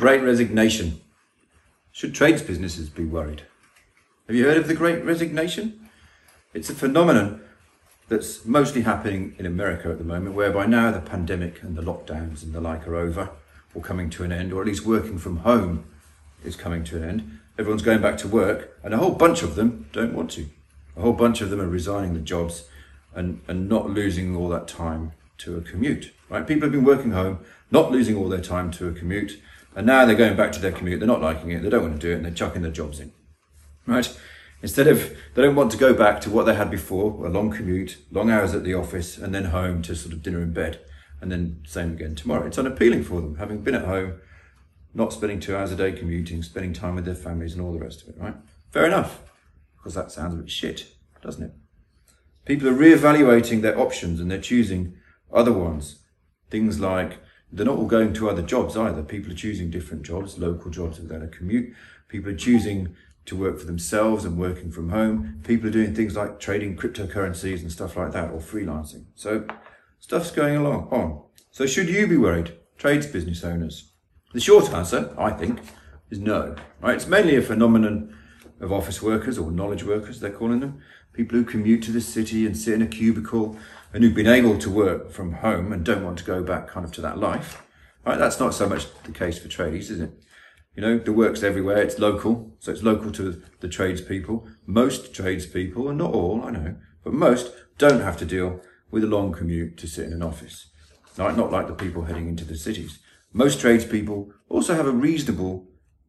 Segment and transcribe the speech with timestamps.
[0.00, 0.98] Great Resignation.
[1.92, 3.42] Should trades businesses be worried?
[4.28, 5.90] Have you heard of the Great Resignation?
[6.54, 7.42] It's a phenomenon
[8.08, 12.42] that's mostly happening in America at the moment, whereby now the pandemic and the lockdowns
[12.42, 13.28] and the like are over
[13.74, 15.84] or coming to an end, or at least working from home
[16.46, 17.38] is coming to an end.
[17.58, 20.46] Everyone's going back to work, and a whole bunch of them don't want to.
[20.96, 22.64] A whole bunch of them are resigning the jobs
[23.14, 26.14] and, and not losing all that time to a commute.
[26.30, 26.46] Right?
[26.46, 27.40] People have been working home,
[27.70, 29.38] not losing all their time to a commute,
[29.74, 31.00] and now they're going back to their commute.
[31.00, 31.62] They're not liking it.
[31.62, 33.12] They don't want to do it, and they're chucking their jobs in.
[33.86, 34.16] Right?
[34.62, 37.50] Instead of they don't want to go back to what they had before, a long
[37.50, 40.80] commute, long hours at the office, and then home to sort of dinner in bed,
[41.20, 42.46] and then same again tomorrow.
[42.46, 44.20] It's unappealing for them, having been at home,
[44.92, 47.78] not spending two hours a day commuting, spending time with their families, and all the
[47.78, 48.16] rest of it.
[48.18, 48.34] Right?
[48.70, 49.20] Fair enough,
[49.76, 50.88] because that sounds a bit shit,
[51.22, 51.52] doesn't it?
[52.44, 54.96] People are re-evaluating their options and they're choosing
[55.32, 56.00] other ones.
[56.50, 57.18] Things like
[57.52, 59.02] they're not all going to other jobs either.
[59.02, 61.74] People are choosing different jobs, local jobs without a commute.
[62.08, 62.94] People are choosing
[63.26, 65.40] to work for themselves and working from home.
[65.44, 69.04] People are doing things like trading cryptocurrencies and stuff like that or freelancing.
[69.14, 69.46] So
[69.98, 71.22] stuff's going along on.
[71.50, 72.56] So should you be worried?
[72.78, 73.92] Trades business owners.
[74.32, 75.60] The short answer, I think,
[76.10, 76.54] is no.
[76.80, 76.94] Right?
[76.94, 78.16] It's mainly a phenomenon
[78.60, 80.80] of office workers or knowledge workers, they're calling them.
[81.12, 83.56] People who commute to the city and sit in a cubicle
[83.92, 86.84] and who've been able to work from home and don't want to go back kind
[86.84, 87.62] of to that life.
[88.04, 88.18] Right?
[88.18, 90.12] That's not so much the case for tradies, is it?
[90.74, 91.78] You know, the work's everywhere.
[91.78, 94.46] It's local, so it's local to the tradespeople.
[94.66, 99.08] Most tradespeople, and not all, I know, but most don't have to deal with a
[99.08, 100.70] long commute to sit in an office.
[101.16, 101.36] Right?
[101.36, 103.00] Not like the people heading into the cities.
[103.32, 105.68] Most tradespeople also have a reasonable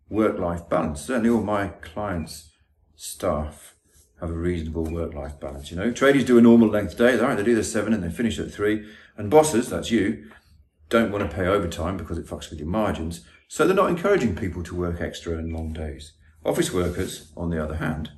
[0.10, 1.02] work-life balance.
[1.02, 2.52] Certainly, all my clients'
[2.96, 3.76] staff
[4.22, 5.72] have a reasonable work-life balance.
[5.72, 7.20] You know, tradies do a normal length day.
[7.20, 8.88] All right, they do their seven and they finish at three.
[9.18, 10.30] And bosses, that's you,
[10.90, 13.26] don't want to pay overtime because it fucks with your margins.
[13.48, 16.14] So they're not encouraging people to work extra and long days.
[16.46, 18.12] Office workers, on the other hand,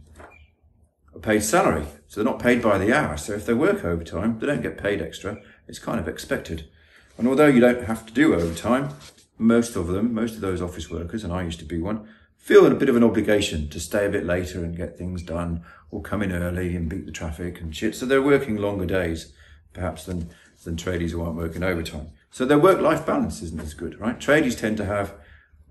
[1.15, 1.85] are paid salary.
[2.07, 3.15] So they're not paid by the hour.
[3.17, 5.37] So if they work overtime, they don't get paid extra.
[5.67, 6.69] It's kind of expected.
[7.17, 8.89] And although you don't have to do overtime,
[9.37, 12.07] most of them, most of those office workers, and I used to be one,
[12.43, 15.63] feel a bit of an obligation to stay a bit later and get things done
[15.91, 17.95] or come in early and beat the traffic and shit.
[17.95, 19.31] So they're working longer days,
[19.71, 20.29] perhaps, than,
[20.65, 22.09] than tradies who aren't working overtime.
[22.31, 24.19] So their work-life balance isn't as good, right?
[24.19, 25.13] Tradies tend to have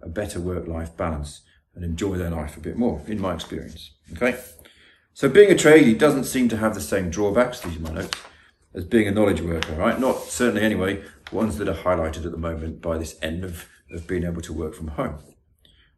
[0.00, 1.42] a better work-life balance
[1.74, 3.90] and enjoy their life a bit more, in my experience.
[4.14, 4.40] Okay?
[5.12, 8.18] So being a tradie doesn't seem to have the same drawbacks, these are my notes,
[8.72, 10.00] as being a knowledge worker, right?
[10.00, 14.06] Not certainly anyway, ones that are highlighted at the moment by this end of, of
[14.06, 15.18] being able to work from home.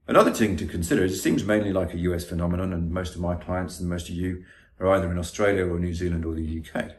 [0.06, 3.20] Another thing to consider is it seems mainly like a US phenomenon, and most of
[3.20, 4.44] my clients and most of you
[4.78, 6.90] are either in Australia or New Zealand or the UK.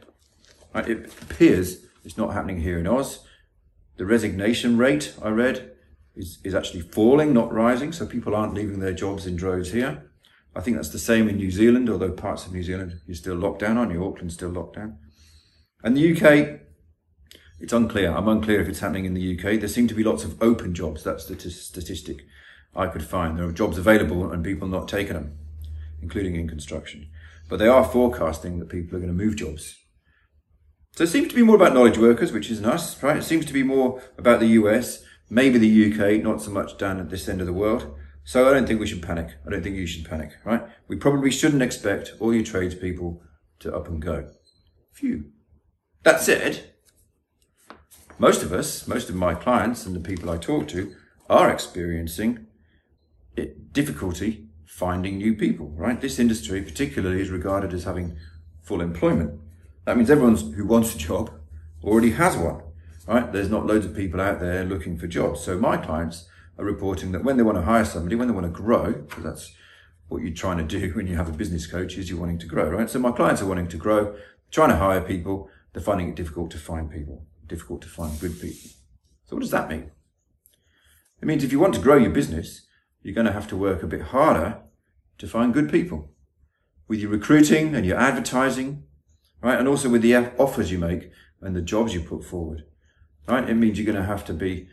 [0.73, 0.89] Right?
[0.89, 3.25] It appears it's not happening here in Oz.
[3.97, 5.71] The resignation rate I read
[6.15, 10.09] is, is actually falling, not rising, so people aren't leaving their jobs in droves here.
[10.55, 13.35] I think that's the same in New Zealand, although parts of New Zealand you're still
[13.35, 14.03] locked down, aren't you?
[14.03, 14.97] Auckland's still locked down.
[15.83, 16.61] And the UK,
[17.59, 18.11] it's unclear.
[18.11, 19.59] I'm unclear if it's happening in the UK.
[19.59, 21.03] There seem to be lots of open jobs.
[21.03, 22.25] That's the t- statistic
[22.75, 23.37] I could find.
[23.37, 25.37] There are jobs available and people not taking them,
[26.01, 27.07] including in construction.
[27.47, 29.75] But they are forecasting that people are going to move jobs.
[30.95, 33.17] So it seems to be more about knowledge workers, which is nice, right?
[33.17, 36.99] It seems to be more about the US, maybe the UK, not so much down
[36.99, 37.93] at this end of the world.
[38.23, 39.35] So I don't think we should panic.
[39.45, 40.63] I don't think you should panic, right?
[40.87, 43.21] We probably shouldn't expect all you tradespeople
[43.59, 44.31] to up and go.
[44.93, 45.25] Phew.
[46.03, 46.71] That said,
[48.17, 50.95] most of us, most of my clients and the people I talk to
[51.29, 52.44] are experiencing
[53.35, 56.01] it, difficulty finding new people, right?
[56.01, 58.17] This industry particularly is regarded as having
[58.61, 59.39] full employment.
[59.85, 61.31] That means everyone who wants a job
[61.83, 62.61] already has one,
[63.07, 63.31] right?
[63.31, 65.41] There's not loads of people out there looking for jobs.
[65.41, 66.27] So my clients
[66.57, 69.23] are reporting that when they want to hire somebody, when they want to grow, because
[69.23, 69.55] that's
[70.07, 72.47] what you're trying to do when you have a business coach is you're wanting to
[72.47, 72.89] grow, right?
[72.89, 74.15] So my clients are wanting to grow,
[74.51, 75.49] trying to hire people.
[75.73, 78.71] They're finding it difficult to find people, difficult to find good people.
[79.25, 79.91] So what does that mean?
[81.21, 82.65] It means if you want to grow your business,
[83.05, 84.57] you're going to have to work a bit harder
[85.19, 86.09] to find good people
[86.87, 88.83] with your recruiting and your advertising,
[89.43, 89.59] right?
[89.59, 92.63] And also with the offers you make and the jobs you put forward.
[93.27, 93.47] right?
[93.47, 94.69] It means you're going to have to be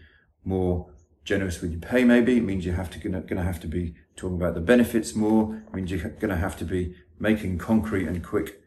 [0.46, 0.90] more
[1.26, 2.04] generous with your pay.
[2.04, 5.14] Maybe it means you have to going to, have to be talking about the benefits
[5.14, 5.62] more.
[5.68, 8.62] It means you're going to have to be making concrete and quick,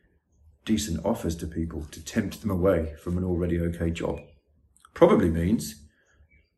[0.63, 4.19] decent offers to people to tempt them away from an already okay job.
[4.93, 5.84] Probably means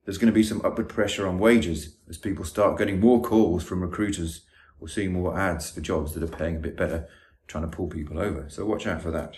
[0.08, 3.62] there's going to be some upward pressure on wages as people start getting more calls
[3.62, 4.46] from recruiters
[4.80, 7.10] or seeing more ads for jobs that are paying a bit better,
[7.46, 8.46] trying to pull people over.
[8.48, 9.36] So watch out for that.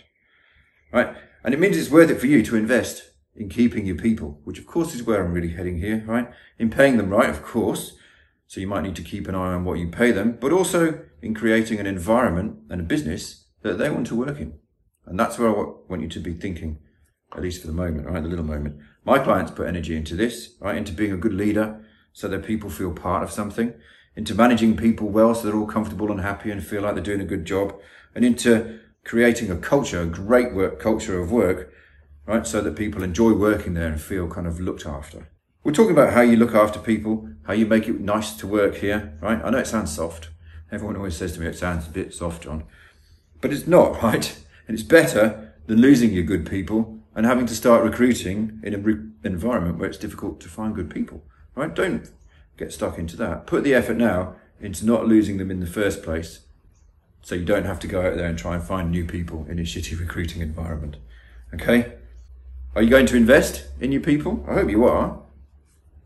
[0.94, 1.16] Right?
[1.44, 4.60] And it means it's worth it for you to invest in keeping your people, which
[4.60, 6.30] of course is where I'm really heading here, right?
[6.60, 7.96] In paying them right, of course.
[8.46, 11.04] So you might need to keep an eye on what you pay them, but also
[11.24, 14.60] in creating an environment and a business that they want to work in.
[15.08, 16.78] And that's where I want you to be thinking,
[17.36, 18.22] at least for the moment, right?
[18.22, 18.78] The little moment.
[19.06, 20.78] My clients put energy into this, right?
[20.78, 23.74] Into being a good leader so that people feel part of something,
[24.16, 27.22] into managing people well so they're all comfortable and happy and feel like they're doing
[27.22, 27.80] a good job,
[28.14, 31.74] and into creating a culture, a great work culture of work,
[32.26, 32.46] right?
[32.46, 35.30] So that people enjoy working there and feel kind of looked after.
[35.64, 38.76] We're talking about how you look after people, how you make it nice to work
[38.76, 39.42] here, right?
[39.44, 40.30] I know it sounds soft.
[40.72, 42.64] Everyone always says to me it sounds a bit soft, John.
[43.42, 44.38] But it's not, right?
[44.68, 49.14] And it's better than losing your good people and having to start recruiting in an
[49.26, 51.22] environment where it's difficult to find good people,
[51.54, 51.76] right?
[51.76, 52.10] Don't
[52.56, 53.46] get stuck into that.
[53.46, 56.46] Put the effort now into not losing them in the first place
[57.22, 59.60] so you don't have to go out there and try and find new people in
[59.60, 60.96] a shitty recruiting environment.
[61.54, 61.96] Okay?
[62.74, 64.46] Are you going to invest in your people?
[64.48, 65.22] I hope you are.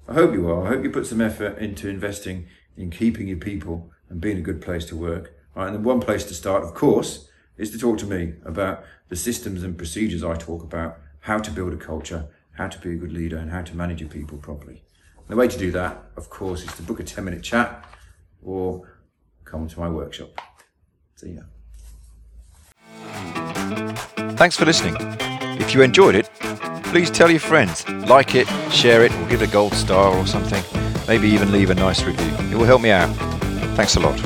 [0.08, 0.66] I hope you are.
[0.66, 4.42] I hope you put some effort into investing in keeping your people and being a
[4.42, 5.36] good place to work.
[5.56, 9.62] And one place to start, of course, is to talk to me about the systems
[9.62, 12.26] and procedures I talk about, how to build a culture,
[12.58, 14.84] how to be a good leader, and how to manage your people properly.
[15.18, 17.86] And the way to do that, of course, is to book a 10 minute chat
[18.44, 19.00] or
[19.46, 20.30] come to my workshop.
[21.16, 21.44] See ya.
[24.36, 24.98] Thanks for listening.
[25.62, 26.30] If you enjoyed it,
[26.84, 30.28] please tell your friends, like it, share it, or give it a gold star or
[30.28, 30.64] something.
[31.08, 32.34] Maybe even leave a nice review.
[32.52, 33.16] It will help me out.
[33.78, 34.20] Thanks a lot.